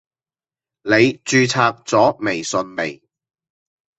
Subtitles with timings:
[0.81, 0.91] 你
[1.25, 3.03] 註冊咗微信未？